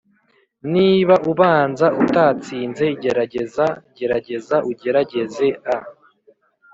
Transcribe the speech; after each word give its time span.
niba 0.73 1.15
ubanza 1.31 1.85
utatsinze 2.03 2.85
gerageza, 3.01 3.65
gerageza 3.97 4.55
ugerageze 4.71 5.47
a 5.75 5.77